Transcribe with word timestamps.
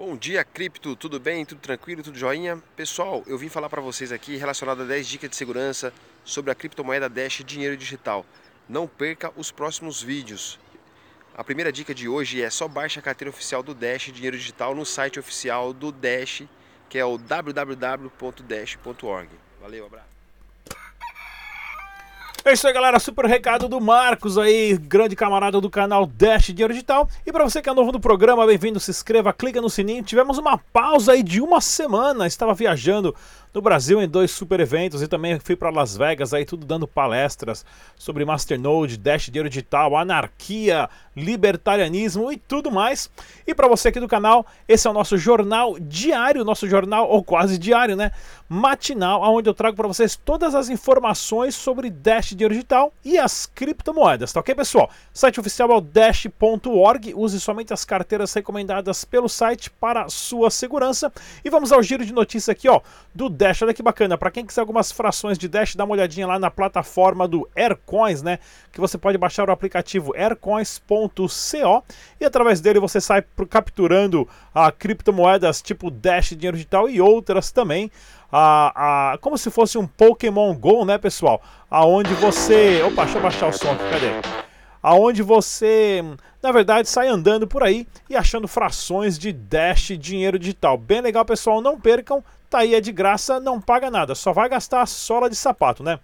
Bom 0.00 0.16
dia, 0.16 0.42
cripto, 0.42 0.96
tudo 0.96 1.20
bem? 1.20 1.44
Tudo 1.44 1.60
tranquilo? 1.60 2.02
Tudo 2.02 2.18
joinha? 2.18 2.56
Pessoal, 2.74 3.22
eu 3.26 3.36
vim 3.36 3.50
falar 3.50 3.68
para 3.68 3.82
vocês 3.82 4.10
aqui 4.10 4.34
relacionado 4.34 4.80
a 4.80 4.86
10 4.86 5.06
dicas 5.06 5.28
de 5.28 5.36
segurança 5.36 5.92
sobre 6.24 6.50
a 6.50 6.54
criptomoeda 6.54 7.06
Dash 7.06 7.42
Dinheiro 7.44 7.76
Digital. 7.76 8.24
Não 8.66 8.88
perca 8.88 9.30
os 9.36 9.52
próximos 9.52 10.02
vídeos. 10.02 10.58
A 11.36 11.44
primeira 11.44 11.70
dica 11.70 11.94
de 11.94 12.08
hoje 12.08 12.40
é 12.40 12.48
só 12.48 12.66
baixe 12.66 12.98
a 12.98 13.02
carteira 13.02 13.28
oficial 13.28 13.62
do 13.62 13.74
Dash 13.74 14.10
Dinheiro 14.10 14.38
Digital 14.38 14.74
no 14.74 14.86
site 14.86 15.20
oficial 15.20 15.74
do 15.74 15.92
Dash, 15.92 16.44
que 16.88 16.98
é 16.98 17.04
o 17.04 17.18
www.dash.org. 17.18 19.28
Valeu, 19.60 19.84
abraço. 19.84 20.19
É 22.42 22.54
isso 22.54 22.66
aí, 22.66 22.72
galera. 22.72 22.98
Super 22.98 23.26
recado 23.26 23.68
do 23.68 23.78
Marcos 23.78 24.38
aí, 24.38 24.74
grande 24.78 25.14
camarada 25.14 25.60
do 25.60 25.68
canal 25.68 26.06
Dash 26.06 26.46
Dinheiro 26.46 26.72
Digital. 26.72 27.06
E 27.26 27.30
para 27.30 27.44
você 27.44 27.60
que 27.60 27.68
é 27.68 27.74
novo 27.74 27.92
no 27.92 28.00
programa, 28.00 28.46
bem-vindo, 28.46 28.80
se 28.80 28.90
inscreva, 28.90 29.30
clica 29.30 29.60
no 29.60 29.68
sininho. 29.68 30.02
Tivemos 30.02 30.38
uma 30.38 30.56
pausa 30.56 31.12
aí 31.12 31.22
de 31.22 31.42
uma 31.42 31.60
semana. 31.60 32.26
Estava 32.26 32.54
viajando 32.54 33.14
no 33.52 33.60
Brasil 33.60 34.00
em 34.00 34.08
dois 34.08 34.30
super 34.30 34.60
eventos 34.60 35.02
e 35.02 35.08
também 35.08 35.38
fui 35.40 35.56
para 35.56 35.70
Las 35.70 35.96
Vegas 35.96 36.32
aí 36.32 36.44
tudo 36.44 36.66
dando 36.66 36.86
palestras 36.86 37.64
sobre 37.96 38.24
Masternode, 38.24 38.96
Dash 38.96 39.26
Dinheiro 39.26 39.48
Digital, 39.48 39.96
anarquia, 39.96 40.88
libertarianismo 41.16 42.30
e 42.30 42.36
tudo 42.36 42.70
mais. 42.70 43.10
E 43.46 43.54
para 43.54 43.68
você 43.68 43.88
aqui 43.88 44.00
do 44.00 44.08
canal, 44.08 44.46
esse 44.68 44.86
é 44.86 44.90
o 44.90 44.94
nosso 44.94 45.16
jornal 45.18 45.78
diário, 45.80 46.44
nosso 46.44 46.68
jornal 46.68 47.08
ou 47.08 47.24
quase 47.24 47.58
diário, 47.58 47.96
né? 47.96 48.12
Matinal, 48.48 49.22
onde 49.22 49.48
eu 49.48 49.54
trago 49.54 49.76
para 49.76 49.88
vocês 49.88 50.16
todas 50.16 50.54
as 50.54 50.68
informações 50.68 51.54
sobre 51.54 51.90
Dash 51.90 52.30
Dinheiro 52.30 52.54
Digital 52.54 52.92
e 53.04 53.18
as 53.18 53.46
criptomoedas, 53.46 54.32
tá 54.32 54.40
ok, 54.40 54.54
pessoal? 54.54 54.90
Site 55.12 55.40
oficial 55.40 55.70
é 55.70 55.74
o 55.76 55.80
dash.org. 55.80 57.14
Use 57.14 57.40
somente 57.40 57.72
as 57.72 57.84
carteiras 57.84 58.32
recomendadas 58.32 59.04
pelo 59.04 59.28
site 59.28 59.70
para 59.70 60.08
sua 60.08 60.50
segurança. 60.50 61.12
E 61.44 61.50
vamos 61.50 61.72
ao 61.72 61.82
giro 61.82 62.04
de 62.04 62.12
notícias 62.12 62.48
aqui, 62.48 62.68
ó, 62.68 62.80
do 63.14 63.28
Dash. 63.40 63.62
Olha 63.62 63.72
que 63.72 63.82
bacana. 63.82 64.18
Para 64.18 64.30
quem 64.30 64.44
quiser 64.44 64.60
algumas 64.60 64.92
frações 64.92 65.38
de 65.38 65.48
Dash, 65.48 65.74
dá 65.74 65.84
uma 65.84 65.94
olhadinha 65.94 66.26
lá 66.26 66.38
na 66.38 66.50
plataforma 66.50 67.26
do 67.26 67.48
Aircoins, 67.56 68.20
né? 68.22 68.38
Que 68.70 68.78
você 68.78 68.98
pode 68.98 69.16
baixar 69.16 69.48
o 69.48 69.52
aplicativo 69.52 70.14
aircoins.co 70.14 71.82
e 72.20 72.24
através 72.26 72.60
dele 72.60 72.78
você 72.78 73.00
sai 73.00 73.24
capturando 73.48 74.28
a 74.54 74.70
criptomoedas 74.70 75.62
tipo 75.62 75.90
Dash, 75.90 76.36
dinheiro 76.36 76.58
digital 76.58 76.86
e 76.86 77.00
outras 77.00 77.50
também. 77.50 77.90
A, 78.30 79.12
a, 79.14 79.18
como 79.18 79.38
se 79.38 79.50
fosse 79.50 79.78
um 79.78 79.86
Pokémon 79.86 80.54
Go, 80.54 80.84
né, 80.84 80.98
pessoal? 80.98 81.40
Aonde 81.70 82.12
você. 82.12 82.82
Opa, 82.82 83.04
deixa 83.04 83.16
eu 83.18 83.22
baixar 83.22 83.46
o 83.48 83.52
som 83.54 83.70
aqui, 83.70 83.90
cadê? 83.90 84.40
aonde 84.82 85.22
você, 85.22 86.02
na 86.42 86.52
verdade, 86.52 86.88
sai 86.88 87.06
andando 87.06 87.46
por 87.46 87.62
aí 87.62 87.86
e 88.08 88.16
achando 88.16 88.48
frações 88.48 89.18
de 89.18 89.32
Dash 89.32 89.92
dinheiro 89.98 90.38
digital. 90.38 90.78
Bem 90.78 91.00
legal, 91.00 91.24
pessoal, 91.24 91.60
não 91.60 91.78
percam, 91.78 92.24
tá 92.50 92.58
aí, 92.58 92.74
é 92.74 92.80
de 92.80 92.92
graça, 92.92 93.40
não 93.40 93.60
paga 93.60 93.90
nada, 93.90 94.14
só 94.14 94.32
vai 94.32 94.48
gastar 94.48 94.82
a 94.82 94.86
sola 94.86 95.30
de 95.30 95.36
sapato, 95.36 95.82
né? 95.82 96.00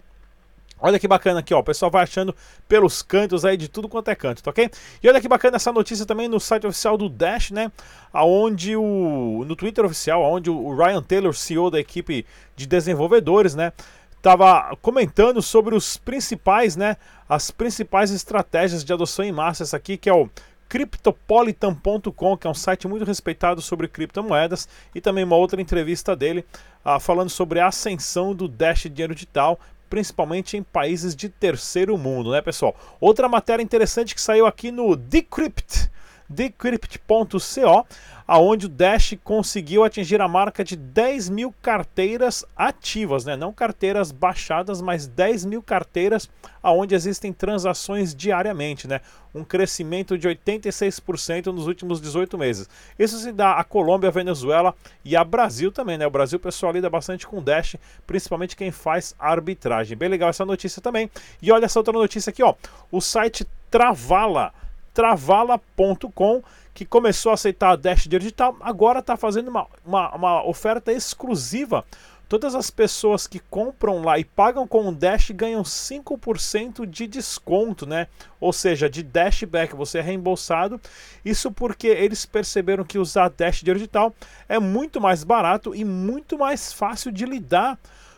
Olha 0.79 0.99
que 0.99 1.07
bacana 1.07 1.39
aqui, 1.39 1.53
ó. 1.53 1.59
O 1.59 1.63
pessoal 1.63 1.89
vai 1.89 2.03
achando 2.03 2.35
pelos 2.67 3.01
cantos 3.01 3.43
aí 3.43 3.57
de 3.57 3.67
tudo 3.67 3.89
quanto 3.89 4.09
é 4.09 4.15
canto, 4.15 4.43
tá 4.43 4.51
ok? 4.51 4.69
E 5.01 5.09
olha 5.09 5.19
que 5.19 5.27
bacana 5.27 5.55
essa 5.55 5.71
notícia 5.71 6.05
também 6.05 6.27
no 6.27 6.39
site 6.39 6.67
oficial 6.67 6.95
do 6.97 7.09
Dash, 7.09 7.49
né? 7.49 7.71
Aonde 8.13 8.75
o 8.75 9.43
no 9.45 9.55
Twitter 9.55 9.83
oficial, 9.83 10.21
onde 10.21 10.49
o 10.49 10.75
Ryan 10.75 11.01
Taylor, 11.01 11.33
CEO 11.33 11.71
da 11.71 11.79
equipe 11.79 12.25
de 12.55 12.67
desenvolvedores, 12.67 13.55
né, 13.55 13.73
estava 14.15 14.75
comentando 14.81 15.41
sobre 15.41 15.73
os 15.73 15.97
principais, 15.97 16.75
né, 16.75 16.97
as 17.27 17.49
principais 17.49 18.11
estratégias 18.11 18.83
de 18.83 18.93
adoção 18.93 19.25
em 19.25 19.31
massa, 19.31 19.63
essa 19.63 19.77
aqui 19.77 19.97
que 19.97 20.09
é 20.09 20.13
o 20.13 20.29
Cryptopolitan.com, 20.69 22.37
que 22.37 22.47
é 22.47 22.49
um 22.49 22.53
site 22.53 22.87
muito 22.87 23.05
respeitado 23.05 23.61
sobre 23.61 23.87
criptomoedas, 23.87 24.67
e 24.93 25.01
também 25.01 25.23
uma 25.23 25.35
outra 25.35 25.61
entrevista 25.61 26.15
dele 26.15 26.45
uh, 26.85 26.99
falando 26.99 27.29
sobre 27.29 27.59
a 27.59 27.67
ascensão 27.67 28.33
do 28.33 28.47
Dash 28.47 28.83
Dinheiro 28.83 29.13
Digital, 29.13 29.59
principalmente 29.89 30.57
em 30.57 30.63
países 30.63 31.15
de 31.15 31.29
terceiro 31.29 31.97
mundo, 31.97 32.31
né, 32.31 32.41
pessoal? 32.41 32.75
Outra 32.99 33.29
matéria 33.29 33.63
interessante 33.63 34.13
que 34.13 34.21
saiu 34.21 34.45
aqui 34.45 34.71
no 34.71 34.95
Decrypt, 34.95 35.89
decrypt.co, 36.29 37.85
aonde 38.27 38.65
o 38.65 38.69
Dash 38.69 39.15
conseguiu 39.23 39.83
atingir 39.83 40.19
a 40.19 40.27
marca 40.27 40.63
de 40.63 40.75
10 40.75 41.29
mil 41.29 41.53
carteiras 41.61 42.43
ativas, 42.55 43.23
né? 43.23 43.37
não 43.37 43.53
carteiras 43.53 44.11
baixadas, 44.11 44.81
mas 44.81 45.07
10 45.07 45.45
mil 45.45 45.63
carteiras 45.63 46.29
aonde 46.61 46.93
existem 46.93 47.31
transações 47.31 48.13
diariamente, 48.13 48.87
né? 48.87 48.99
um 49.33 49.43
crescimento 49.43 50.17
de 50.17 50.27
86% 50.27 51.45
nos 51.47 51.67
últimos 51.67 52.01
18 52.01 52.37
meses. 52.37 52.69
Isso 52.99 53.17
se 53.19 53.31
dá 53.31 53.53
a 53.53 53.63
Colômbia, 53.63 54.09
a 54.09 54.11
Venezuela 54.11 54.75
e 55.05 55.15
a 55.15 55.23
Brasil 55.23 55.71
também. 55.71 55.97
Né? 55.97 56.05
O 56.05 56.11
Brasil 56.11 56.39
pessoal 56.39 56.73
lida 56.73 56.89
bastante 56.89 57.25
com 57.25 57.41
Dash, 57.41 57.77
principalmente 58.05 58.55
quem 58.55 58.71
faz 58.71 59.15
arbitragem. 59.17 59.97
Bem 59.97 60.09
legal 60.09 60.29
essa 60.29 60.45
notícia 60.45 60.81
também. 60.81 61.09
E 61.41 61.51
olha 61.51 61.65
essa 61.65 61.79
outra 61.79 61.93
notícia 61.93 62.29
aqui, 62.29 62.43
ó. 62.43 62.55
o 62.91 62.99
site 62.99 63.47
Travala 63.69 64.53
Travala.com, 64.97 66.41
que 66.73 66.83
começou 66.83 67.29
a 67.29 67.35
aceitar 67.35 67.69
a 67.69 67.75
Dash 67.75 68.07
Digital, 68.07 68.57
agora 68.59 68.97
está 68.97 69.15
fazendo 69.15 69.47
uma, 69.47 69.67
uma, 69.85 70.15
uma, 70.15 70.43
oferta 70.47 70.91
exclusiva. 70.91 71.85
Todas 72.27 72.55
as 72.55 72.71
pessoas 72.71 73.27
que 73.27 73.37
compram 73.37 74.01
lá 74.01 74.17
e 74.17 74.25
pagam 74.25 74.67
com 74.67 74.89
o 74.89 74.91
Dash 74.91 75.29
ganham 75.29 75.61
5% 75.61 76.83
de 76.87 77.05
desconto, 77.05 77.85
né? 77.85 78.07
Ou 78.39 78.51
seja, 78.51 78.89
de 78.89 79.03
Dashback, 79.03 79.75
você 79.75 79.99
é 79.99 80.01
reembolsado. 80.01 80.81
Isso 81.23 81.51
porque 81.51 81.87
eles 81.87 82.25
perceberam 82.25 82.83
que 82.83 82.97
usar 82.97 83.29
Dash 83.29 83.61
Digital 83.61 84.11
é 84.49 84.57
muito 84.57 84.99
mais 84.99 85.23
barato 85.23 85.75
e 85.75 85.85
muito 85.85 86.39
mais 86.39 86.73
fácil 86.73 87.11
de 87.11 87.23
lidar 87.23 87.77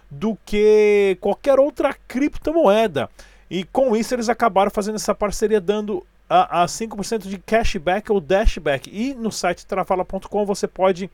do 0.10 0.38
que 0.46 1.18
qualquer 1.20 1.60
outra 1.60 1.94
criptomoeda. 2.08 3.10
E 3.50 3.66
com 3.66 3.98
isso 3.98 4.16
eles 4.16 4.30
acabaram 4.30 4.72
fazendo 4.72 4.96
essa 4.96 5.14
parceria 5.14 5.60
dando 5.60 6.06
a, 6.30 6.64
a 6.64 6.66
5% 6.68 7.28
de 7.28 7.38
cashback 7.40 8.12
ou 8.12 8.22
dashback. 8.22 8.90
E 8.94 9.14
no 9.16 9.32
site 9.32 9.66
travala.com 9.66 10.46
você 10.46 10.68
pode 10.68 11.10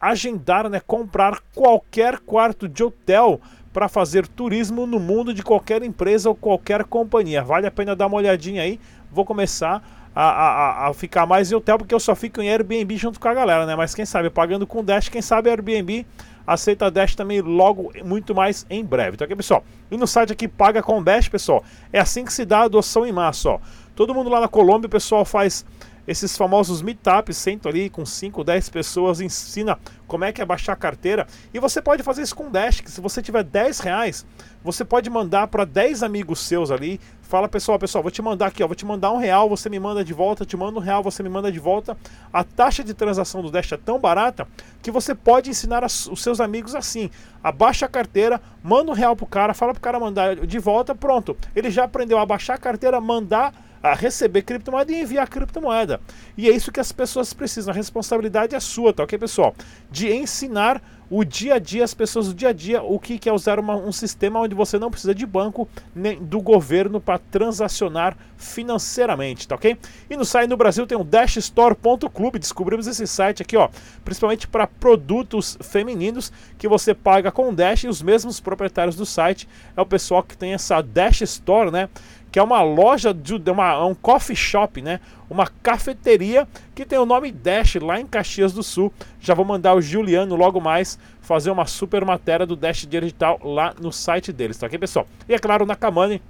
agendar, 0.00 0.68
né, 0.68 0.80
comprar 0.84 1.40
qualquer 1.54 2.18
quarto 2.18 2.68
de 2.68 2.82
hotel 2.82 3.40
para 3.72 3.88
fazer 3.88 4.26
turismo 4.26 4.86
no 4.86 4.98
mundo 4.98 5.32
de 5.32 5.42
qualquer 5.42 5.82
empresa 5.82 6.28
ou 6.28 6.34
qualquer 6.34 6.84
companhia. 6.84 7.42
Vale 7.42 7.66
a 7.66 7.70
pena 7.70 7.94
dar 7.94 8.06
uma 8.06 8.16
olhadinha 8.16 8.62
aí. 8.62 8.80
Vou 9.10 9.24
começar 9.24 9.82
a, 10.14 10.22
a, 10.22 10.88
a, 10.88 10.94
ficar 10.94 11.26
mais 11.26 11.52
em 11.52 11.54
hotel 11.54 11.76
porque 11.76 11.94
eu 11.94 12.00
só 12.00 12.14
fico 12.14 12.40
em 12.40 12.48
Airbnb 12.48 12.96
junto 12.96 13.20
com 13.20 13.28
a 13.28 13.34
galera, 13.34 13.66
né? 13.66 13.76
Mas 13.76 13.94
quem 13.94 14.06
sabe 14.06 14.30
pagando 14.30 14.66
com 14.66 14.82
Dash, 14.82 15.10
quem 15.10 15.20
sabe 15.20 15.50
Airbnb 15.50 16.06
aceita 16.46 16.90
Dash 16.90 17.14
também 17.14 17.42
logo 17.42 17.92
muito 18.02 18.34
mais 18.34 18.64
em 18.70 18.82
breve. 18.82 19.14
Então 19.14 19.26
aqui, 19.26 19.36
pessoal. 19.36 19.62
E 19.90 19.96
no 19.98 20.06
site 20.06 20.32
aqui 20.32 20.48
paga 20.48 20.82
com 20.82 21.02
Dash, 21.02 21.28
pessoal. 21.28 21.62
É 21.92 22.00
assim 22.00 22.24
que 22.24 22.32
se 22.32 22.46
dá 22.46 22.60
a 22.60 22.62
adoção 22.62 23.04
em 23.04 23.12
massa, 23.12 23.50
ó. 23.50 23.60
Todo 23.96 24.14
mundo 24.14 24.28
lá 24.28 24.40
na 24.40 24.46
Colômbia, 24.46 24.86
o 24.86 24.90
pessoal 24.90 25.24
faz 25.24 25.64
esses 26.06 26.36
famosos 26.36 26.82
meetups, 26.82 27.36
senta 27.36 27.68
ali 27.68 27.90
com 27.90 28.06
5, 28.06 28.44
10 28.44 28.68
pessoas, 28.68 29.20
ensina 29.20 29.78
como 30.06 30.24
é 30.24 30.32
que 30.32 30.40
é 30.40 30.44
baixar 30.44 30.74
a 30.74 30.76
carteira. 30.76 31.26
E 31.52 31.58
você 31.58 31.82
pode 31.82 32.02
fazer 32.02 32.22
isso 32.22 32.36
com 32.36 32.50
Dash, 32.50 32.80
que 32.80 32.90
se 32.90 33.00
você 33.00 33.20
tiver 33.20 33.42
10 33.42 33.80
reais, 33.80 34.24
você 34.62 34.84
pode 34.84 35.10
mandar 35.10 35.48
para 35.48 35.64
10 35.64 36.02
amigos 36.02 36.40
seus 36.40 36.70
ali. 36.70 37.00
Fala, 37.22 37.48
pessoal, 37.48 37.76
pessoal, 37.76 38.02
vou 38.02 38.10
te 38.10 38.22
mandar 38.22 38.48
aqui, 38.48 38.62
ó, 38.62 38.68
vou 38.68 38.76
te 38.76 38.86
mandar 38.86 39.10
um 39.10 39.16
real, 39.16 39.48
você 39.48 39.68
me 39.68 39.80
manda 39.80 40.04
de 40.04 40.12
volta, 40.12 40.44
te 40.44 40.56
mando 40.56 40.78
um 40.78 40.82
real, 40.82 41.02
você 41.02 41.24
me 41.24 41.28
manda 41.28 41.50
de 41.50 41.58
volta. 41.58 41.96
A 42.32 42.44
taxa 42.44 42.84
de 42.84 42.94
transação 42.94 43.42
do 43.42 43.50
Dash 43.50 43.72
é 43.72 43.76
tão 43.76 43.98
barata 43.98 44.46
que 44.80 44.92
você 44.92 45.12
pode 45.12 45.50
ensinar 45.50 45.84
os 45.84 46.22
seus 46.22 46.38
amigos 46.38 46.74
assim. 46.74 47.10
Abaixa 47.42 47.86
a 47.86 47.88
carteira, 47.88 48.40
manda 48.62 48.92
um 48.92 48.94
real 48.94 49.16
pro 49.16 49.26
cara, 49.26 49.54
fala 49.54 49.72
pro 49.72 49.80
cara 49.80 49.98
mandar 49.98 50.36
de 50.36 50.58
volta, 50.60 50.94
pronto. 50.94 51.36
Ele 51.56 51.70
já 51.70 51.84
aprendeu 51.84 52.18
a 52.18 52.26
baixar 52.26 52.54
a 52.54 52.58
carteira, 52.58 53.00
mandar 53.00 53.52
a 53.82 53.94
receber 53.94 54.42
criptomoeda 54.42 54.92
e 54.92 55.00
enviar 55.00 55.28
criptomoeda. 55.28 56.00
E 56.36 56.48
é 56.48 56.52
isso 56.52 56.72
que 56.72 56.80
as 56.80 56.92
pessoas 56.92 57.32
precisam. 57.32 57.72
A 57.72 57.76
responsabilidade 57.76 58.54
é 58.54 58.60
sua, 58.60 58.92
tá 58.92 59.02
ok, 59.02 59.18
pessoal? 59.18 59.54
De 59.90 60.12
ensinar 60.12 60.82
o 61.10 61.24
dia 61.24 61.54
a 61.54 61.58
dia, 61.58 61.84
as 61.84 61.94
pessoas 61.94 62.28
do 62.28 62.34
dia 62.34 62.48
a 62.48 62.52
dia, 62.52 62.82
o 62.82 62.98
que 62.98 63.28
é 63.28 63.32
usar 63.32 63.60
uma, 63.60 63.76
um 63.76 63.92
sistema 63.92 64.40
onde 64.40 64.54
você 64.54 64.78
não 64.78 64.90
precisa 64.90 65.14
de 65.14 65.24
banco 65.24 65.68
nem 65.94 66.18
do 66.18 66.40
governo 66.40 67.00
para 67.00 67.18
transacionar 67.18 68.16
financeiramente, 68.36 69.46
tá 69.46 69.54
ok? 69.54 69.76
E 70.10 70.16
no 70.16 70.24
site 70.24 70.48
no 70.48 70.56
Brasil 70.56 70.86
tem 70.86 70.98
o 70.98 71.04
dashstore.club, 71.04 72.38
descobrimos 72.38 72.86
esse 72.86 73.06
site 73.06 73.42
aqui, 73.42 73.56
ó, 73.56 73.68
principalmente 74.04 74.48
para 74.48 74.66
produtos 74.66 75.56
femininos 75.60 76.32
que 76.58 76.68
você 76.68 76.92
paga 76.92 77.30
com 77.30 77.54
Dash 77.54 77.84
e 77.84 77.88
os 77.88 78.02
mesmos 78.02 78.40
proprietários 78.40 78.96
do 78.96 79.06
site 79.06 79.48
é 79.76 79.80
o 79.80 79.86
pessoal 79.86 80.22
que 80.22 80.36
tem 80.36 80.54
essa 80.54 80.82
Dash 80.82 81.22
Store, 81.22 81.70
né? 81.70 81.88
Que 82.36 82.40
é 82.40 82.42
uma 82.42 82.60
loja 82.60 83.14
de 83.14 83.50
uma, 83.50 83.82
um 83.86 83.94
coffee 83.94 84.36
shop, 84.36 84.82
né? 84.82 85.00
Uma 85.30 85.46
cafeteria 85.46 86.46
que 86.74 86.84
tem 86.84 86.98
o 86.98 87.06
nome 87.06 87.32
Dash 87.32 87.76
lá 87.76 87.98
em 87.98 88.04
Caxias 88.04 88.52
do 88.52 88.62
Sul. 88.62 88.92
Já 89.18 89.32
vou 89.32 89.42
mandar 89.42 89.72
o 89.72 89.80
Juliano 89.80 90.36
logo 90.36 90.60
mais 90.60 90.98
fazer 91.22 91.50
uma 91.50 91.64
super 91.64 92.04
matéria 92.04 92.44
do 92.44 92.54
Dash 92.54 92.84
Digital 92.84 93.40
lá 93.42 93.74
no 93.80 93.90
site 93.90 94.34
deles, 94.34 94.58
tá 94.58 94.66
aqui, 94.66 94.76
pessoal? 94.76 95.06
E 95.26 95.32
é 95.32 95.38
claro, 95.38 95.64
na 95.64 95.74
Kamani 95.74 96.20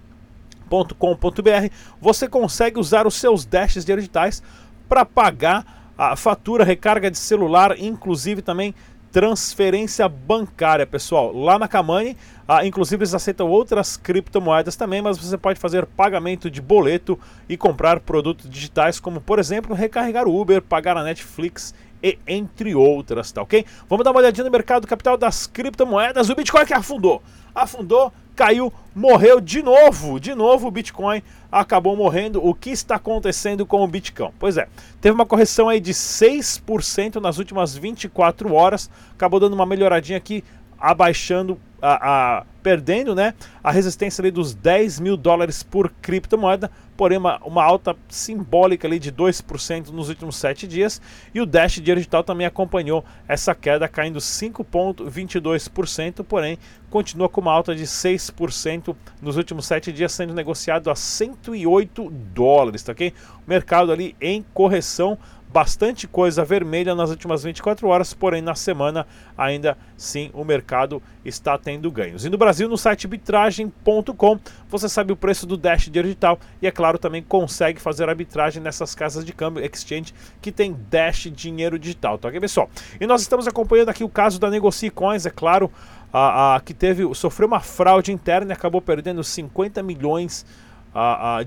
.com.br 0.97 1.75
você 2.01 2.29
consegue 2.29 2.79
usar 2.79 3.05
os 3.05 3.15
seus 3.15 3.45
dashes 3.45 3.85
digitais 3.85 4.41
para 4.89 5.05
pagar 5.05 5.91
a 5.99 6.15
fatura, 6.15 6.63
recarga 6.63 7.11
de 7.11 7.19
celular, 7.19 7.77
inclusive 7.81 8.43
também 8.43 8.77
transferência 9.11 10.09
bancária, 10.09 10.87
pessoal. 10.87 11.33
Lá 11.33 11.59
na 11.59 11.67
Kamani, 11.67 12.17
ah, 12.49 12.65
inclusive 12.65 13.03
eles 13.03 13.15
aceitam 13.15 13.49
outras 13.49 13.97
criptomoedas 13.97 14.77
também, 14.77 15.03
mas 15.03 15.19
você 15.19 15.37
pode 15.37 15.59
fazer 15.59 15.85
pagamento 15.85 16.49
de 16.49 16.63
boleto 16.63 17.19
e 17.49 17.57
comprar 17.57 18.01
produtos 18.01 18.49
digitais, 18.49 19.01
como 19.01 19.21
por 19.21 19.39
exemplo, 19.39 19.75
recarregar 19.75 20.29
o 20.29 20.41
Uber, 20.41 20.63
pagar 20.63 20.97
a 20.97 21.03
Netflix 21.03 21.75
e 22.03 22.19
entre 22.27 22.75
outras, 22.75 23.33
tá 23.33 23.43
ok? 23.43 23.65
Vamos 23.89 24.05
dar 24.05 24.13
uma 24.13 24.21
olhadinha 24.21 24.45
no 24.45 24.51
mercado 24.51 24.87
capital 24.87 25.17
das 25.17 25.47
criptomoedas. 25.47 26.29
O 26.29 26.35
Bitcoin 26.35 26.65
que 26.65 26.75
afundou, 26.75 27.21
afundou, 27.55 28.13
caiu, 28.37 28.73
morreu 28.95 29.41
de 29.41 29.63
novo, 29.63 30.21
de 30.21 30.35
novo 30.35 30.69
o 30.69 30.71
Bitcoin 30.71 31.23
acabou 31.51 31.97
morrendo. 31.97 32.47
O 32.47 32.55
que 32.55 32.71
está 32.71 32.97
acontecendo 32.97 33.65
com 33.65 33.83
o 33.83 33.89
Bitcoin? 33.89 34.31
Pois 34.39 34.57
é, 34.57 34.69
teve 35.01 35.15
uma 35.15 35.27
correção 35.27 35.69
aí 35.69 35.81
de 35.81 35.93
6% 35.93 37.17
nas 37.17 37.39
últimas 37.39 37.75
24 37.75 38.53
horas, 38.53 38.91
acabou 39.13 39.41
dando 39.41 39.55
uma 39.55 39.67
melhoradinha 39.67 40.19
aqui, 40.19 40.45
abaixando 40.79 41.59
a, 41.81 42.39
a, 42.39 42.45
perdendo 42.63 43.15
né, 43.15 43.35
a 43.63 43.71
resistência 43.71 44.23
ali 44.23 44.31
dos 44.31 44.55
10 44.55 45.01
mil 45.01 45.17
dólares 45.17 45.63
por 45.63 45.91
criptomoeda, 46.03 46.71
porém 46.97 47.19
uma, 47.19 47.39
uma 47.45 47.63
alta 47.63 47.95
simbólica 48.09 48.89
ali 48.89 48.99
de 48.99 49.13
2% 49.13 49.91
nos 49.91 50.09
últimos 50.09 50.37
7 50.37 50.67
dias. 50.67 51.01
E 51.35 51.41
o 51.41 51.47
Dash 51.47 51.75
Digital 51.75 52.25
também 52.25 52.47
acompanhou 52.47 53.05
essa 53.29 53.55
queda, 53.55 53.87
caindo 53.87 54.19
5,22%, 54.19 56.25
porém 56.25 56.59
continua 56.91 57.29
com 57.29 57.41
uma 57.41 57.53
alta 57.53 57.73
de 57.75 57.85
6% 57.85 58.97
nos 59.21 59.37
últimos 59.37 59.67
7 59.67 59.93
dias, 59.93 60.13
sendo 60.13 60.35
negociado 60.35 60.91
a 60.91 60.97
108 60.97 62.11
dólares, 62.11 62.83
tá 62.83 62.93
ok? 62.93 63.13
O 63.47 63.51
mercado 63.51 63.93
ali 63.93 64.17
em 64.21 64.45
correção 64.55 65.19
bastante 65.53 66.07
coisa 66.07 66.45
vermelha 66.45 66.95
nas 66.95 67.11
últimas 67.11 67.43
24 67.43 67.89
horas, 67.89 68.13
porém 68.13 68.43
na 68.43 68.55
semana 68.55 69.07
ainda 69.37 69.77
sim 69.97 70.31
o 70.35 70.45
mercado 70.45 71.03
está 71.25 71.57
tendo 71.57 71.91
ganhos. 71.91 72.25
E 72.25 72.31
no 72.31 72.37
Brasil, 72.37 72.69
no 72.69 72.77
site 72.77 73.07
arbitragem.com, 73.07 74.39
você 74.69 74.89
sabe 74.89 75.13
o 75.13 75.17
preço 75.17 75.47
do 75.47 75.57
Dash 75.57 75.89
digital 75.89 76.39
e 76.61 76.67
é 76.67 76.71
claro 76.71 76.99
também 76.99 77.23
consegue 77.23 77.81
fazer 77.81 78.09
arbitragem 78.09 78.63
nessas 78.63 78.95
casas 78.95 79.25
de 79.25 79.33
câmbio 79.33 79.65
exchange 79.65 80.13
que 80.41 80.53
tem 80.53 80.77
Dash 80.91 81.31
dinheiro 81.33 81.79
digital, 81.79 82.19
tá 82.19 82.29
ok 82.29 82.41
pessoal? 82.41 82.69
E 83.01 83.07
nós 83.07 83.23
estamos 83.23 83.47
acompanhando 83.47 83.89
aqui 83.89 84.05
o 84.05 84.09
caso 84.09 84.39
da 84.39 84.51
Negocie 84.51 84.91
Coins, 84.91 85.27
é 85.27 85.31
claro, 85.31 85.71
a, 86.13 86.57
a, 86.57 86.61
que 86.61 86.73
teve 86.73 87.03
sofreu 87.15 87.47
uma 87.47 87.61
fraude 87.61 88.13
interna 88.13 88.53
e 88.53 88.55
acabou 88.55 88.81
perdendo 88.81 89.23
50 89.23 89.83
milhões 89.83 90.45
de 90.45 90.66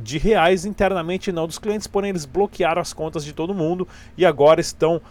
de 0.01 0.17
reais 0.17 0.65
internamente 0.65 1.31
não 1.31 1.47
dos 1.47 1.57
clientes, 1.57 1.87
porém 1.87 2.09
eles 2.09 2.25
bloquearam 2.25 2.81
as 2.81 2.93
contas 2.93 3.23
de 3.23 3.33
todo 3.33 3.53
mundo 3.53 3.87
e 4.17 4.25
agora 4.25 4.61
estão 4.61 5.01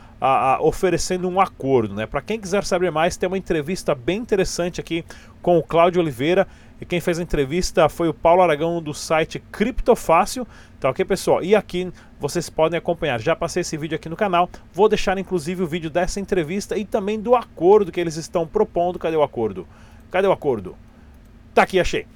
oferecendo 0.60 1.28
um 1.28 1.40
acordo. 1.40 1.94
Né? 1.94 2.06
Para 2.06 2.20
quem 2.20 2.40
quiser 2.40 2.64
saber 2.64 2.90
mais, 2.90 3.16
tem 3.16 3.26
uma 3.26 3.38
entrevista 3.38 3.94
bem 3.94 4.18
interessante 4.18 4.80
aqui 4.80 5.04
com 5.42 5.58
o 5.58 5.62
Cláudio 5.62 6.00
Oliveira. 6.00 6.46
E 6.80 6.84
quem 6.84 7.00
fez 7.00 7.18
a 7.18 7.22
entrevista 7.22 7.88
foi 7.88 8.08
o 8.08 8.14
Paulo 8.14 8.40
Aragão 8.40 8.80
do 8.80 8.94
site 8.94 9.42
Criptofácil. 9.50 10.46
Tá 10.78 10.88
ok, 10.88 11.04
pessoal? 11.04 11.42
E 11.42 11.56
aqui 11.56 11.92
vocês 12.20 12.48
podem 12.48 12.78
acompanhar. 12.78 13.20
Já 13.20 13.34
passei 13.34 13.62
esse 13.62 13.76
vídeo 13.76 13.96
aqui 13.96 14.08
no 14.08 14.14
canal. 14.14 14.48
Vou 14.72 14.88
deixar 14.88 15.18
inclusive 15.18 15.60
o 15.60 15.66
vídeo 15.66 15.90
dessa 15.90 16.20
entrevista 16.20 16.78
e 16.78 16.84
também 16.84 17.20
do 17.20 17.34
acordo 17.34 17.90
que 17.90 18.00
eles 18.00 18.14
estão 18.14 18.46
propondo. 18.46 18.96
Cadê 18.96 19.16
o 19.16 19.24
acordo? 19.24 19.66
Cadê 20.08 20.28
o 20.28 20.32
acordo? 20.32 20.76
Tá 21.52 21.62
aqui, 21.62 21.80
achei 21.80 22.06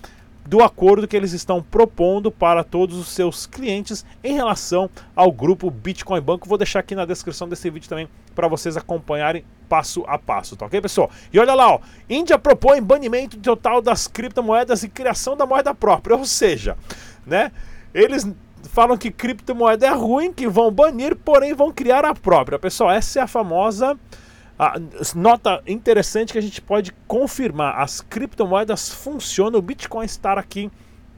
do 0.44 0.62
acordo 0.62 1.06
que 1.06 1.16
eles 1.16 1.32
estão 1.32 1.62
propondo 1.62 2.30
para 2.30 2.64
todos 2.64 2.98
os 2.98 3.08
seus 3.08 3.46
clientes 3.46 4.04
em 4.22 4.34
relação 4.34 4.90
ao 5.14 5.30
grupo 5.30 5.70
Bitcoin 5.70 6.20
Banco. 6.20 6.48
Vou 6.48 6.58
deixar 6.58 6.80
aqui 6.80 6.94
na 6.94 7.04
descrição 7.04 7.48
desse 7.48 7.70
vídeo 7.70 7.88
também 7.88 8.08
para 8.34 8.48
vocês 8.48 8.76
acompanharem 8.76 9.44
passo 9.68 10.04
a 10.06 10.18
passo, 10.18 10.56
tá 10.56 10.66
ok, 10.66 10.80
pessoal? 10.80 11.10
E 11.32 11.38
olha 11.38 11.54
lá, 11.54 11.74
ó, 11.74 11.80
Índia 12.08 12.38
propõe 12.38 12.80
banimento 12.80 13.38
total 13.38 13.80
das 13.80 14.06
criptomoedas 14.06 14.82
e 14.82 14.88
criação 14.88 15.36
da 15.36 15.46
moeda 15.46 15.74
própria, 15.74 16.16
ou 16.16 16.26
seja, 16.26 16.76
né, 17.26 17.50
eles 17.94 18.26
falam 18.64 18.96
que 18.96 19.10
criptomoeda 19.10 19.86
é 19.86 19.90
ruim, 19.90 20.32
que 20.32 20.48
vão 20.48 20.70
banir, 20.70 21.16
porém 21.16 21.54
vão 21.54 21.72
criar 21.72 22.04
a 22.04 22.14
própria. 22.14 22.58
Pessoal, 22.58 22.90
essa 22.90 23.20
é 23.20 23.22
a 23.22 23.26
famosa 23.26 23.98
ah, 24.64 24.74
nota 25.16 25.60
interessante 25.66 26.32
que 26.32 26.38
a 26.38 26.42
gente 26.42 26.62
pode 26.62 26.92
confirmar: 27.08 27.80
as 27.80 28.00
criptomoedas 28.00 28.90
funcionam, 28.90 29.58
o 29.58 29.62
Bitcoin 29.62 30.04
está 30.04 30.34
aqui 30.34 30.70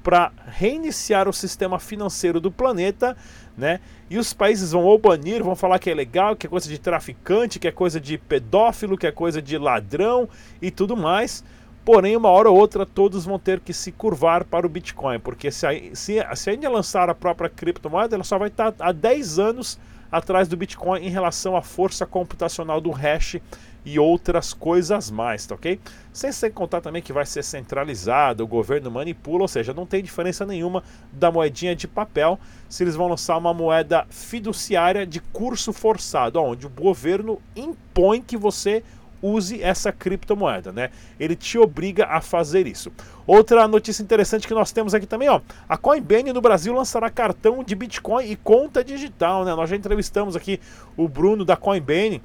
para 0.03 0.33
reiniciar 0.47 1.29
o 1.29 1.33
sistema 1.33 1.79
financeiro 1.79 2.41
do 2.41 2.51
planeta, 2.51 3.15
né? 3.55 3.81
E 4.09 4.17
os 4.17 4.33
países 4.33 4.73
vão 4.73 4.85
ou 4.85 4.99
banir, 4.99 5.45
vão 5.45 5.55
falar 5.55 5.79
que 5.79 5.91
é 5.91 5.95
legal, 5.95 6.35
que 6.35 6.47
é 6.47 6.51
coisa 6.51 6.71
de 6.71 6.79
traficante, 6.79 7.59
que 7.59 7.69
é 7.69 7.71
coisa 7.71 8.01
de 8.01 8.17
pedófilo, 8.17 8.97
que 8.97 9.07
é 9.07 9.13
coisa 9.13 9.43
de 9.43 9.59
ladrão 9.59 10.27
e 10.63 10.71
tudo 10.71 10.97
mais. 10.97 11.45
Porém, 11.85 12.17
uma 12.17 12.31
hora 12.31 12.49
ou 12.49 12.57
outra, 12.57 12.87
todos 12.87 13.27
vão 13.27 13.39
ter 13.39 13.61
que 13.61 13.75
se 13.75 13.93
curvar 13.93 14.45
para 14.45 14.67
o 14.67 14.71
Bitcoin, 14.71 15.21
porque 15.21 15.51
se 15.51 15.67
a, 15.67 15.73
se, 15.95 16.17
se 16.35 16.67
a 16.67 16.71
lançar 16.71 17.11
a 17.11 17.15
própria 17.15 17.51
criptomoeda, 17.51 18.17
ela 18.17 18.25
só 18.25 18.39
vai 18.39 18.49
estar 18.49 18.75
há 18.79 18.91
10 18.91 19.39
anos 19.39 19.79
atrás 20.17 20.47
do 20.47 20.57
Bitcoin 20.57 21.05
em 21.05 21.11
relação 21.11 21.57
à 21.57 21.63
força 21.63 22.07
computacional 22.07 22.81
do 22.81 22.91
hash 22.91 23.37
e 23.85 23.99
outras 23.99 24.55
coisas 24.55 25.11
mais, 25.11 25.45
tá 25.45 25.57
ok? 25.57 25.79
Sem 26.13 26.31
ser 26.31 26.51
contar 26.53 26.81
também 26.81 27.03
que 27.03 27.13
vai 27.13 27.27
ser 27.27 27.43
centralizado, 27.43 28.45
o 28.45 28.47
governo 28.47 28.91
manipula, 28.91 29.43
ou 29.43 29.49
seja, 29.49 29.75
não 29.75 29.85
tem 29.85 30.03
diferença 30.03 30.47
nenhuma 30.47 30.85
da 31.13 31.33
moedinha 31.33 31.75
de 31.75 31.89
papel 31.89 32.39
se 32.69 32.85
eles 32.85 32.95
vão 32.95 33.09
lançar 33.09 33.37
uma 33.37 33.53
moeda 33.53 34.07
fiduciária 34.09 35.05
de 35.05 35.21
curso 35.21 35.73
forçado, 35.73 36.41
onde 36.41 36.67
o 36.67 36.71
governo 36.71 37.43
impõe 37.57 38.23
que 38.23 38.37
você 38.37 38.85
use 39.25 39.63
essa 39.63 39.91
criptomoeda, 39.91 40.73
né? 40.73 40.91
Ele 41.19 41.35
te 41.35 41.59
obriga 41.59 42.07
a 42.07 42.21
fazer 42.21 42.67
isso. 42.67 42.93
Outra 43.27 43.67
notícia 43.67 44.03
interessante 44.03 44.47
que 44.47 44.55
nós 44.55 44.71
temos 44.71 44.95
aqui 44.95 45.07
também, 45.07 45.29
ó, 45.29 45.41
a 45.69 45.77
Coinbase 45.77 46.33
no 46.33 46.41
Brasil 46.41 46.75
lançará 46.75 47.09
cartão 47.09 47.65
de 47.65 47.75
Bitcoin 47.75 48.27
e 48.31 48.37
conta 48.37 48.85
digital, 48.85 49.45
né? 49.45 49.55
Nós 49.55 49.71
já 49.71 49.77
entrevistamos 49.77 50.37
aqui 50.37 50.61
o 50.97 51.09
Bruno 51.09 51.45
da 51.45 51.57
Coinbase 51.57 52.21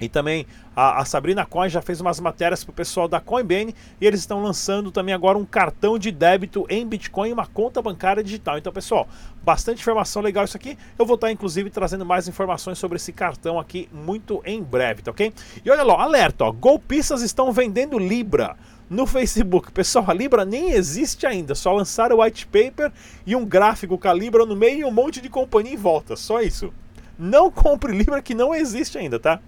e 0.00 0.08
também 0.08 0.46
a, 0.74 1.00
a, 1.00 1.04
Sabrina 1.04 1.46
Coin 1.46 1.68
já 1.68 1.80
fez 1.80 2.00
umas 2.00 2.18
matérias 2.18 2.64
para 2.64 2.72
o 2.72 2.74
pessoal 2.74 3.06
da 3.06 3.20
Coinbase 3.20 3.74
e 4.00 4.06
eles 4.06 4.20
estão 4.20 4.42
lançando 4.42 4.90
também 4.90 5.14
agora 5.14 5.38
um 5.38 5.44
cartão 5.44 5.98
de 5.98 6.10
débito 6.10 6.66
em 6.68 6.86
Bitcoin 6.86 7.30
e 7.30 7.32
uma 7.32 7.46
conta 7.46 7.80
bancária 7.80 8.22
digital. 8.22 8.58
Então, 8.58 8.72
pessoal, 8.72 9.06
bastante 9.42 9.80
informação 9.80 10.20
legal 10.20 10.44
isso 10.44 10.56
aqui. 10.56 10.76
Eu 10.98 11.06
vou 11.06 11.14
estar, 11.14 11.30
inclusive, 11.30 11.70
trazendo 11.70 12.04
mais 12.04 12.26
informações 12.26 12.78
sobre 12.78 12.96
esse 12.96 13.12
cartão 13.12 13.58
aqui 13.58 13.88
muito 13.92 14.42
em 14.44 14.62
breve, 14.62 15.02
tá 15.02 15.12
ok? 15.12 15.32
E 15.64 15.70
olha 15.70 15.84
lá, 15.84 16.02
alerta, 16.02 16.44
ó, 16.44 16.52
golpistas 16.52 17.22
estão 17.22 17.52
vendendo 17.52 17.98
Libra 17.98 18.56
no 18.90 19.06
Facebook. 19.06 19.70
Pessoal, 19.70 20.06
a 20.08 20.14
Libra 20.14 20.44
nem 20.44 20.72
existe 20.72 21.24
ainda, 21.24 21.54
só 21.54 21.72
lançaram 21.72 22.16
o 22.16 22.22
white 22.22 22.46
paper 22.46 22.90
e 23.24 23.36
um 23.36 23.44
gráfico 23.44 23.96
com 23.96 24.08
a 24.08 24.12
Libra 24.12 24.44
no 24.44 24.56
meio 24.56 24.80
e 24.80 24.84
um 24.84 24.90
monte 24.90 25.20
de 25.20 25.28
companhia 25.28 25.74
em 25.74 25.76
volta, 25.76 26.16
só 26.16 26.40
isso. 26.40 26.72
Não 27.16 27.48
compre 27.50 27.96
Libra 27.96 28.20
que 28.20 28.34
não 28.34 28.52
existe 28.52 28.98
ainda, 28.98 29.20
tá? 29.20 29.40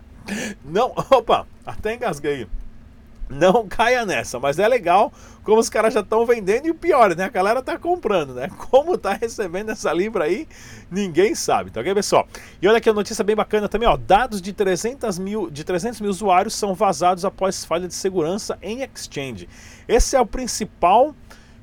Não, 0.65 0.93
opa, 1.11 1.47
até 1.65 1.95
engasguei. 1.95 2.47
Não 3.29 3.67
caia 3.67 4.07
nessa, 4.07 4.39
mas 4.39 4.59
é 4.59 4.69
legal 4.69 5.13
como 5.43 5.59
os 5.61 5.69
caras 5.69 5.93
já 5.93 6.01
estão 6.01 6.25
vendendo 6.25 6.67
e 6.67 6.71
o 6.71 6.75
pior, 6.75 7.15
né? 7.17 7.25
A 7.25 7.29
galera 7.29 7.61
tá 7.61 7.77
comprando, 7.77 8.35
né? 8.35 8.49
Como 8.71 8.97
tá 8.97 9.15
recebendo 9.15 9.71
essa 9.71 9.93
libra 9.93 10.25
aí, 10.25 10.47
ninguém 10.91 11.35
sabe, 11.35 11.71
tá 11.71 11.81
ok, 11.81 11.93
pessoal? 11.93 12.29
E 12.63 12.69
olha 12.69 12.79
aqui 12.79 12.89
a 12.89 12.93
notícia 12.93 13.25
bem 13.25 13.35
bacana 13.35 13.69
também, 13.69 13.89
ó. 13.89 13.97
Dados 13.97 14.41
de 14.41 14.53
300 14.53 15.19
mil, 15.19 15.51
de 15.51 15.65
300 15.65 16.01
mil 16.01 16.11
usuários 16.11 16.55
são 16.55 16.73
vazados 16.73 17.25
após 17.25 17.65
falha 17.65 17.89
de 17.89 17.95
segurança 17.95 18.59
em 18.63 18.83
exchange. 18.83 19.49
Esse 19.89 20.15
é 20.15 20.21
o 20.21 20.27
principal 20.27 21.15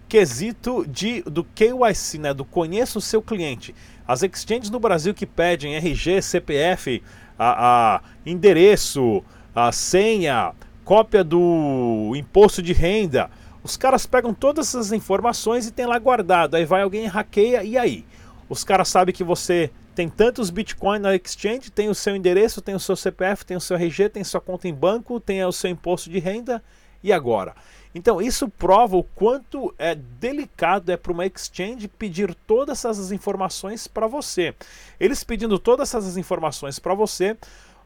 quesito 0.09 0.85
de, 0.85 1.21
do 1.23 1.43
KYC, 1.43 2.17
né? 2.19 2.33
Do 2.33 2.43
conheça 2.43 2.99
o 2.99 3.01
seu 3.01 3.21
cliente. 3.21 3.73
As 4.05 4.21
exchanges 4.21 4.69
no 4.69 4.79
Brasil 4.79 5.13
que 5.13 5.25
pedem 5.25 5.75
RG, 5.75 6.21
CPF, 6.21 7.01
a, 7.37 7.95
a 7.95 8.01
endereço, 8.25 9.23
a 9.55 9.71
senha, 9.71 10.53
cópia 10.83 11.23
do 11.23 12.13
imposto 12.15 12.61
de 12.61 12.73
renda. 12.73 13.29
Os 13.63 13.77
caras 13.77 14.05
pegam 14.05 14.33
todas 14.33 14.67
essas 14.69 14.91
informações 14.91 15.67
e 15.67 15.71
tem 15.71 15.85
lá 15.85 15.97
guardado. 15.97 16.55
Aí 16.55 16.65
vai 16.65 16.81
alguém 16.81 17.07
hackeia 17.07 17.63
e 17.63 17.77
aí? 17.77 18.05
Os 18.49 18.63
caras 18.63 18.89
sabem 18.89 19.15
que 19.15 19.23
você 19.23 19.71
tem 19.95 20.09
tantos 20.09 20.49
Bitcoin 20.49 20.99
na 20.99 21.15
exchange, 21.15 21.71
tem 21.71 21.87
o 21.87 21.95
seu 21.95 22.15
endereço, 22.15 22.61
tem 22.61 22.75
o 22.75 22.79
seu 22.79 22.95
CPF, 22.95 23.45
tem 23.45 23.55
o 23.55 23.61
seu 23.61 23.77
RG, 23.77 24.09
tem 24.09 24.23
sua 24.23 24.41
conta 24.41 24.67
em 24.67 24.73
banco, 24.73 25.19
tem 25.19 25.43
o 25.45 25.51
seu 25.51 25.69
imposto 25.69 26.09
de 26.09 26.19
renda. 26.19 26.63
E 27.01 27.11
agora? 27.13 27.53
Então, 27.95 28.21
isso 28.21 28.49
prova 28.49 28.97
o 28.97 29.03
quanto 29.03 29.73
é 29.77 29.93
delicado 29.93 30.91
é 30.91 30.97
para 30.97 31.11
uma 31.11 31.25
exchange 31.25 31.87
pedir 31.87 32.33
todas 32.47 32.83
essas 32.83 33.11
informações 33.11 33.87
para 33.87 34.07
você. 34.07 34.55
Eles 34.99 35.23
pedindo 35.23 35.59
todas 35.59 35.93
essas 35.93 36.17
informações 36.17 36.79
para 36.79 36.93
você, 36.95 37.37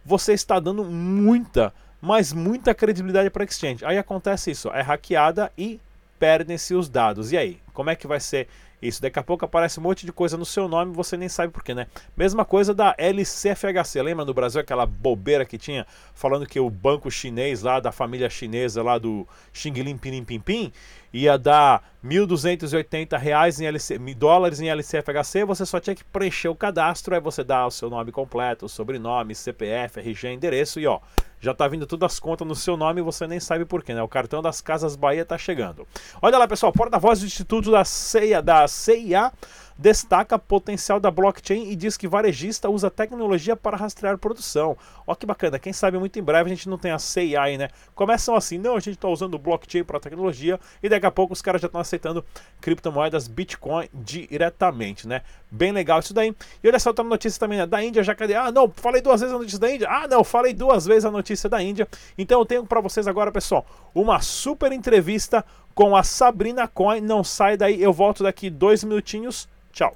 você 0.06 0.34
está 0.34 0.60
dando 0.60 0.86
muita, 0.86 1.74
mas 2.02 2.32
muita 2.32 2.74
credibilidade 2.74 3.30
para 3.30 3.44
a 3.44 3.46
exchange. 3.46 3.84
Aí 3.84 3.98
acontece 3.98 4.52
isso, 4.52 4.70
é 4.70 4.82
hackeada 4.82 5.52
e 5.58 5.80
perdem-se 6.18 6.74
os 6.74 6.88
dados. 6.88 7.32
E 7.32 7.38
aí, 7.38 7.60
como 7.78 7.92
é 7.92 7.96
que 7.96 8.08
vai 8.08 8.20
ser 8.20 8.48
Isso, 8.82 9.00
daqui 9.00 9.20
a 9.20 9.24
pouco 9.24 9.46
aparece 9.46 9.80
um 9.80 9.84
monte 9.84 10.04
de 10.04 10.12
coisa 10.12 10.36
no 10.36 10.46
seu 10.46 10.68
nome 10.68 10.94
você 10.94 11.16
nem 11.16 11.30
sabe 11.30 11.54
porquê, 11.54 11.76
né? 11.76 11.86
Mesma 12.16 12.44
coisa 12.44 12.74
da 12.74 12.96
LCFHC, 12.98 14.02
lembra 14.02 14.26
no 14.26 14.34
Brasil 14.34 14.60
aquela 14.60 14.84
bobeira 14.84 15.46
que 15.46 15.60
tinha 15.60 15.86
falando 16.12 16.48
que 16.48 16.60
o 16.60 16.72
banco 16.72 17.12
chinês 17.12 17.62
lá, 17.62 17.80
da 17.80 17.92
família 17.92 18.32
chinesa 18.32 18.82
lá 18.82 18.98
do 18.98 19.28
Xing 19.54 19.74
Lim 19.74 19.96
Pim 19.96 20.24
Pim 20.24 20.40
Pim, 20.40 20.74
ia 21.14 21.38
dar 21.38 21.84
1.280 22.04 23.16
reais 23.18 23.60
em 23.62 23.66
LC, 23.68 24.00
dólares 24.16 24.60
em 24.60 24.70
LCFHC, 24.70 25.46
você 25.46 25.64
só 25.64 25.80
tinha 25.80 25.96
que 25.96 26.04
preencher 26.04 26.50
o 26.50 26.56
cadastro, 26.56 27.14
aí 27.14 27.22
você 27.22 27.44
dá 27.44 27.66
o 27.66 27.72
seu 27.72 27.92
nome 27.92 28.12
completo, 28.12 28.66
o 28.66 28.70
sobrenome, 28.70 29.36
CPF, 29.36 30.00
RG, 30.00 30.30
endereço 30.30 30.80
e 30.80 30.88
ó, 30.88 31.00
já 31.40 31.54
tá 31.54 31.68
vindo 31.68 31.86
todas 31.86 32.14
as 32.14 32.20
contas 32.20 32.48
no 32.48 32.56
seu 32.56 32.76
nome 32.76 33.00
e 33.00 33.04
você 33.04 33.28
nem 33.28 33.40
sabe 33.40 33.66
porquê, 33.66 33.94
né? 33.94 34.02
O 34.02 34.08
cartão 34.08 34.42
das 34.42 34.60
Casas 34.60 34.96
Bahia 34.96 35.24
tá 35.24 35.38
chegando. 35.38 35.88
Olha 36.22 36.38
lá, 36.38 36.48
pessoal, 36.48 36.72
porta-voz 36.72 37.20
do 37.20 37.26
Instituto 37.26 37.67
da 37.72 37.86
CIA, 37.86 38.42
da 38.42 38.68
CIA 38.68 39.32
destaca 39.78 40.40
potencial 40.40 41.00
da 41.00 41.12
blockchain 41.12 41.70
e 41.70 41.76
diz 41.76 41.96
que 41.96 42.08
varejista 42.08 42.70
usa 42.70 42.90
tecnologia 42.90 43.56
para 43.56 43.78
rastrear 43.78 44.18
produção. 44.18 44.76
Ó 45.06 45.14
que 45.14 45.26
bacana, 45.26 45.60
quem 45.60 45.72
sabe 45.72 45.98
muito 46.00 46.18
em 46.18 46.24
breve 46.24 46.50
a 46.52 46.56
gente 46.56 46.68
não 46.68 46.78
tem 46.78 46.92
a 46.92 47.00
CIA 47.00 47.42
aí, 47.42 47.58
né? 47.58 47.70
Começam 47.94 48.36
assim, 48.36 48.58
não, 48.58 48.76
a 48.76 48.80
gente 48.80 48.96
está 48.96 49.08
usando 49.08 49.38
blockchain 49.38 49.84
para 49.84 50.00
tecnologia 50.00 50.60
e 50.82 50.90
daqui 50.90 51.06
a 51.06 51.12
pouco 51.12 51.34
os 51.34 51.42
caras 51.42 51.62
já 51.62 51.68
estão 51.68 51.80
aceitando 51.80 52.26
criptomoedas 52.60 53.28
Bitcoin 53.28 53.88
diretamente, 53.94 55.08
né? 55.08 55.22
Bem 55.52 55.72
legal 55.72 56.00
isso 56.00 56.14
daí. 56.14 56.36
E 56.64 56.68
olha 56.68 56.80
só, 56.80 56.90
outra 56.90 57.06
notícia 57.06 57.40
também, 57.40 57.60
né? 57.60 57.66
Da 57.66 57.84
Índia 57.84 58.04
já 58.04 58.16
cadê? 58.16 58.34
Ah, 58.34 58.52
não, 58.52 58.70
falei 58.70 59.02
duas 59.02 59.22
vezes 59.22 59.36
a 59.36 59.38
notícia 59.38 59.60
da 59.60 59.72
Índia. 59.72 59.88
Ah, 59.90 60.08
não, 60.08 60.24
falei 60.24 60.54
duas 60.54 60.86
vezes 60.86 61.06
a 61.06 61.12
notícia 61.12 61.50
da 61.50 61.62
Índia. 61.62 61.88
Então 62.18 62.40
eu 62.40 62.46
tenho 62.46 62.66
para 62.66 62.82
vocês 62.82 63.08
agora, 63.08 63.32
pessoal, 63.32 63.66
uma 63.94 64.20
super 64.22 64.72
entrevista 64.72 65.46
com 65.78 65.96
a 65.96 66.02
Sabrina 66.02 66.68
Coin. 66.68 67.02
Não 67.02 67.24
sai 67.24 67.56
daí, 67.56 67.80
eu 67.80 67.94
volto 67.94 68.24
daqui 68.24 68.50
dois 68.50 68.84
minutinhos. 68.84 69.48
Tchau. 69.72 69.96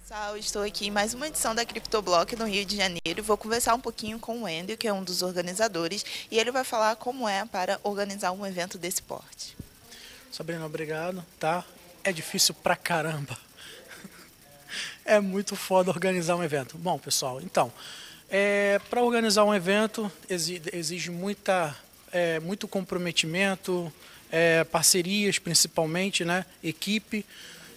Pessoal, 0.00 0.36
estou 0.36 0.62
aqui 0.62 0.86
em 0.86 0.90
mais 0.92 1.12
uma 1.12 1.26
edição 1.26 1.56
da 1.56 1.66
CryptoBlock 1.66 2.36
no 2.36 2.46
Rio 2.46 2.64
de 2.64 2.76
Janeiro. 2.76 3.20
Vou 3.24 3.36
conversar 3.36 3.74
um 3.74 3.80
pouquinho 3.80 4.20
com 4.20 4.38
o 4.38 4.42
Wendel, 4.44 4.76
que 4.76 4.86
é 4.86 4.92
um 4.92 5.02
dos 5.02 5.22
organizadores, 5.22 6.06
e 6.30 6.38
ele 6.38 6.52
vai 6.52 6.62
falar 6.62 6.94
como 6.94 7.28
é 7.28 7.44
para 7.46 7.80
organizar 7.82 8.30
um 8.30 8.46
evento 8.46 8.78
desse 8.78 9.02
porte. 9.02 9.56
Sabrina, 10.30 10.64
obrigado, 10.64 11.24
tá? 11.40 11.64
É 12.04 12.12
difícil 12.12 12.54
pra 12.54 12.76
caramba. 12.76 13.36
É 15.04 15.20
muito 15.20 15.54
foda 15.54 15.90
organizar 15.90 16.34
um 16.34 16.42
evento. 16.42 16.78
Bom, 16.78 16.98
pessoal, 16.98 17.38
então, 17.40 17.70
é, 18.30 18.80
para 18.88 19.02
organizar 19.02 19.44
um 19.44 19.54
evento 19.54 20.10
exige, 20.28 20.62
exige 20.72 21.10
muita, 21.10 21.76
é, 22.14 22.38
muito 22.38 22.68
comprometimento, 22.68 23.92
é, 24.30 24.62
parcerias 24.64 25.38
principalmente, 25.38 26.24
né? 26.24 26.46
Equipe 26.62 27.26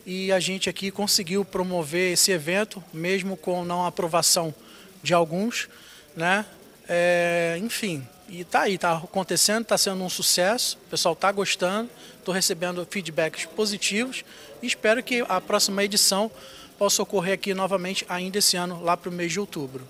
e 0.05 0.31
a 0.31 0.39
gente 0.39 0.69
aqui 0.69 0.89
conseguiu 0.89 1.43
promover 1.43 2.13
esse 2.13 2.31
evento, 2.31 2.81
mesmo 2.93 3.35
com 3.35 3.65
não 3.65 3.85
aprovação 3.85 4.55
de 5.03 5.13
alguns, 5.13 5.67
né? 6.15 6.45
É, 6.87 7.59
enfim, 7.61 8.07
e 8.29 8.45
tá 8.45 8.61
aí, 8.61 8.77
tá 8.77 8.95
acontecendo, 8.95 9.63
está 9.63 9.77
sendo 9.77 10.01
um 10.03 10.09
sucesso, 10.09 10.77
o 10.85 10.89
pessoal 10.89 11.13
está 11.13 11.29
gostando, 11.31 11.89
estou 12.17 12.33
recebendo 12.33 12.87
feedbacks 12.89 13.45
positivos 13.45 14.23
e 14.61 14.67
espero 14.67 15.03
que 15.03 15.25
a 15.27 15.41
próxima 15.41 15.83
edição 15.83 16.31
possa 16.77 17.01
ocorrer 17.01 17.33
aqui 17.33 17.53
novamente 17.53 18.05
ainda 18.07 18.37
esse 18.37 18.55
ano, 18.55 18.81
lá 18.83 18.95
para 18.95 19.09
o 19.09 19.11
mês 19.11 19.33
de 19.33 19.39
outubro. 19.39 19.85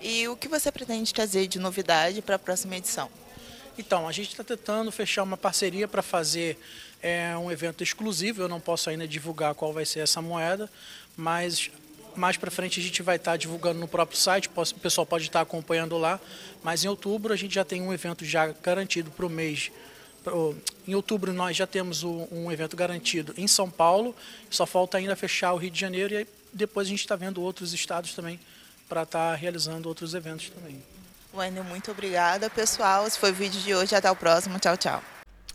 E 0.00 0.26
o 0.28 0.36
que 0.36 0.48
você 0.48 0.72
pretende 0.72 1.12
trazer 1.12 1.46
de 1.46 1.58
novidade 1.58 2.22
para 2.22 2.36
a 2.36 2.38
próxima 2.38 2.76
edição? 2.76 3.10
Então, 3.80 4.06
a 4.06 4.12
gente 4.12 4.28
está 4.28 4.44
tentando 4.44 4.92
fechar 4.92 5.22
uma 5.22 5.38
parceria 5.38 5.88
para 5.88 6.02
fazer 6.02 6.58
é, 7.02 7.34
um 7.38 7.50
evento 7.50 7.82
exclusivo. 7.82 8.42
Eu 8.42 8.48
não 8.48 8.60
posso 8.60 8.90
ainda 8.90 9.08
divulgar 9.08 9.54
qual 9.54 9.72
vai 9.72 9.86
ser 9.86 10.00
essa 10.00 10.20
moeda, 10.20 10.70
mas 11.16 11.70
mais 12.14 12.36
para 12.36 12.50
frente 12.50 12.78
a 12.78 12.82
gente 12.82 13.02
vai 13.02 13.16
estar 13.16 13.30
tá 13.30 13.36
divulgando 13.38 13.80
no 13.80 13.88
próprio 13.88 14.18
site. 14.18 14.50
O 14.54 14.80
pessoal 14.80 15.06
pode 15.06 15.24
estar 15.24 15.38
tá 15.38 15.42
acompanhando 15.42 15.96
lá. 15.96 16.20
Mas 16.62 16.84
em 16.84 16.88
outubro 16.88 17.32
a 17.32 17.36
gente 17.36 17.54
já 17.54 17.64
tem 17.64 17.80
um 17.80 17.90
evento 17.90 18.22
já 18.22 18.48
garantido 18.48 19.10
para 19.10 19.24
o 19.24 19.30
mês. 19.30 19.72
Em 20.86 20.94
outubro 20.94 21.32
nós 21.32 21.56
já 21.56 21.66
temos 21.66 22.04
um 22.04 22.52
evento 22.52 22.76
garantido 22.76 23.32
em 23.38 23.48
São 23.48 23.70
Paulo. 23.70 24.14
Só 24.50 24.66
falta 24.66 24.98
ainda 24.98 25.16
fechar 25.16 25.54
o 25.54 25.56
Rio 25.56 25.70
de 25.70 25.80
Janeiro 25.80 26.14
e 26.14 26.26
depois 26.52 26.86
a 26.86 26.90
gente 26.90 27.00
está 27.00 27.16
vendo 27.16 27.40
outros 27.40 27.72
estados 27.72 28.12
também 28.12 28.38
para 28.86 29.04
estar 29.04 29.30
tá 29.30 29.34
realizando 29.34 29.88
outros 29.88 30.12
eventos 30.12 30.50
também. 30.50 30.82
Wendel, 31.34 31.64
muito 31.64 31.90
obrigada, 31.90 32.50
pessoal. 32.50 33.06
Esse 33.06 33.18
foi 33.18 33.30
o 33.30 33.34
vídeo 33.34 33.60
de 33.60 33.74
hoje. 33.74 33.94
Até 33.94 34.10
o 34.10 34.16
próximo. 34.16 34.58
Tchau, 34.58 34.76
tchau. 34.76 35.02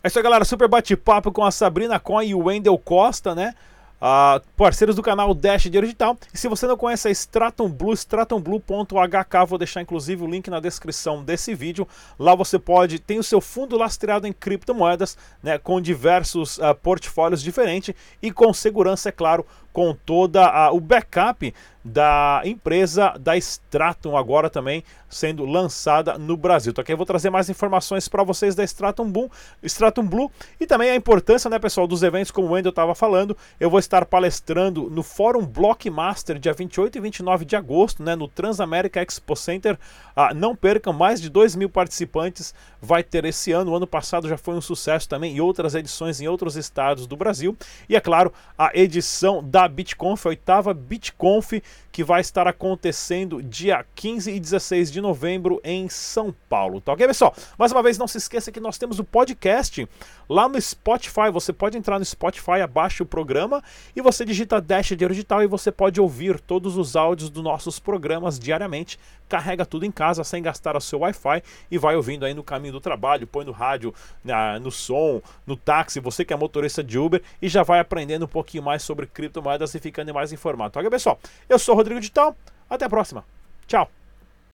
É 0.03 0.07
isso 0.07 0.19
aí, 0.19 0.23
galera. 0.23 0.45
Super 0.45 0.67
bate-papo 0.67 1.31
com 1.31 1.43
a 1.43 1.51
Sabrina 1.51 1.99
Coin 1.99 2.27
e 2.27 2.35
o 2.35 2.45
Wendel 2.45 2.77
Costa, 2.77 3.33
né? 3.33 3.53
Uh, 3.95 4.39
parceiros 4.57 4.95
do 4.95 5.01
canal 5.01 5.33
Dash 5.33 5.63
Dinheiro 5.63 5.87
Digital. 5.87 6.17
E 6.33 6.37
se 6.37 6.47
você 6.47 6.67
não 6.67 6.77
conhece 6.77 7.07
a 7.07 7.11
Stratum 7.11 7.69
Blue, 7.69 7.93
stratumblue.hk, 7.93 9.45
vou 9.47 9.57
deixar 9.57 9.81
inclusive 9.81 10.23
o 10.23 10.27
link 10.27 10.49
na 10.49 10.59
descrição 10.59 11.23
desse 11.23 11.55
vídeo. 11.55 11.87
Lá 12.19 12.35
você 12.35 12.59
pode, 12.59 12.99
tem 12.99 13.17
o 13.17 13.23
seu 13.23 13.39
fundo 13.41 13.77
lastreado 13.77 14.27
em 14.27 14.33
criptomoedas, 14.33 15.17
né, 15.41 15.57
com 15.57 15.81
diversos 15.81 16.57
uh, 16.57 16.75
portfólios 16.75 17.41
diferentes 17.41 17.95
e 18.21 18.31
com 18.31 18.53
segurança, 18.53 19.09
é 19.09 19.11
claro, 19.11 19.45
com 19.75 19.93
toda 19.93 20.71
o 20.71 20.79
backup 20.79 21.53
da 21.83 22.41
empresa 22.43 23.13
da 23.19 23.37
Stratum 23.37 24.17
agora 24.17 24.49
também 24.49 24.83
sendo 25.07 25.45
lançada 25.45 26.17
no 26.17 26.35
Brasil. 26.35 26.71
Então 26.71 26.81
aqui 26.81 26.91
eu 26.91 26.97
vou 26.97 27.05
trazer 27.05 27.29
mais 27.29 27.47
informações 27.47 28.07
para 28.07 28.23
vocês 28.23 28.55
da 28.55 28.63
Stratum 28.63 29.11
Blue, 29.11 29.29
Stratum 29.61 30.07
Blue 30.07 30.31
e 30.59 30.65
também 30.65 30.89
a 30.89 30.95
importância, 30.95 31.47
né, 31.49 31.59
pessoal, 31.59 31.85
dos 31.85 32.01
eventos 32.01 32.31
como 32.31 32.47
o 32.47 32.51
Wendel 32.51 32.71
estava 32.71 32.95
falando. 32.95 33.37
Eu 33.59 33.69
vou 33.69 33.79
estar 33.79 34.03
palestrando 34.05 34.89
no 34.89 35.03
Fórum 35.03 35.45
Blockmaster 35.45 36.39
dia 36.39 36.53
28 36.53 36.97
e 36.97 37.01
29 37.01 37.45
de 37.45 37.55
agosto, 37.55 38.01
né, 38.01 38.15
no 38.15 38.27
Transamérica 38.27 39.01
Expo 39.01 39.35
Center. 39.35 39.77
Ah, 40.15 40.33
não 40.33 40.55
percam, 40.55 40.91
mais 40.91 41.21
de 41.21 41.29
2 41.29 41.55
mil 41.55 41.69
participantes 41.69 42.53
vai 42.81 43.03
ter 43.03 43.25
esse 43.25 43.51
ano. 43.51 43.71
O 43.71 43.75
ano 43.75 43.87
passado 43.87 44.27
já 44.27 44.37
foi 44.37 44.55
um 44.55 44.61
sucesso 44.61 45.07
também 45.07 45.35
e 45.35 45.41
outras 45.41 45.75
edições 45.75 46.19
em 46.19 46.27
outros 46.27 46.55
estados 46.55 47.05
do 47.05 47.15
Brasil. 47.15 47.55
E 47.87 47.95
é 47.95 48.01
claro, 48.01 48.33
a 48.57 48.71
edição 48.73 49.43
da 49.43 49.64
BitConf, 49.67 50.25
a 50.25 50.29
oitava 50.29 50.73
BitConf, 50.73 51.53
que 51.91 52.03
vai 52.03 52.21
estar 52.21 52.47
acontecendo 52.47 53.41
dia 53.41 53.85
15 53.95 54.31
e 54.31 54.39
16 54.39 54.91
de 54.91 54.99
novembro 54.99 55.61
em 55.63 55.87
São 55.87 56.35
Paulo. 56.49 56.81
Tá 56.81 56.93
ok, 56.93 57.07
pessoal? 57.07 57.33
Mais 57.57 57.71
uma 57.71 57.81
vez, 57.81 57.97
não 57.97 58.07
se 58.07 58.17
esqueça 58.17 58.51
que 58.51 58.59
nós 58.59 58.77
temos 58.77 58.99
o 58.99 59.03
podcast 59.03 59.87
lá 60.27 60.49
no 60.49 60.59
Spotify. 60.59 61.29
Você 61.31 61.53
pode 61.53 61.77
entrar 61.77 61.99
no 61.99 62.05
Spotify, 62.05 62.61
abaixa 62.61 63.03
o 63.03 63.05
programa 63.05 63.63
e 63.95 64.01
você 64.01 64.25
digita 64.25 64.59
Dash 64.59 64.87
Digital 64.95 65.43
e 65.43 65.47
você 65.47 65.71
pode 65.71 66.01
ouvir 66.01 66.39
todos 66.39 66.77
os 66.77 66.95
áudios 66.95 67.29
dos 67.29 67.43
nossos 67.43 67.79
programas 67.79 68.37
diariamente. 68.37 68.99
Carrega 69.27 69.65
tudo 69.65 69.85
em 69.85 69.91
casa 69.91 70.23
sem 70.23 70.43
gastar 70.43 70.75
o 70.75 70.81
seu 70.81 70.99
Wi-Fi 70.99 71.41
e 71.71 71.77
vai 71.77 71.95
ouvindo 71.95 72.25
aí 72.25 72.33
no 72.33 72.43
caminho 72.43 72.73
do 72.73 72.81
trabalho, 72.81 73.25
põe 73.25 73.45
no 73.45 73.51
rádio, 73.51 73.93
na, 74.23 74.59
no 74.59 74.71
som, 74.71 75.21
no 75.47 75.55
táxi, 75.55 75.99
você 75.99 76.23
que 76.23 76.33
é 76.33 76.35
motorista 76.35 76.83
de 76.83 76.99
Uber 76.99 77.21
e 77.41 77.47
já 77.47 77.63
vai 77.63 77.79
aprendendo 77.79 78.25
um 78.25 78.27
pouquinho 78.27 78.63
mais 78.63 78.83
sobre 78.83 79.07
criptomoedas 79.07 79.54
e 79.63 79.79
ficando 79.79 80.13
mais 80.13 80.31
informado. 80.33 80.71
Tá 80.71 80.79
ok, 80.79 80.89
pessoal? 80.89 81.19
Eu 81.47 81.57
sou 81.57 81.73
o 81.73 81.77
Rodrigo 81.77 81.99
Digital. 81.99 82.35
Até 82.69 82.85
a 82.85 82.89
próxima. 82.89 83.23
Tchau. 83.67 83.89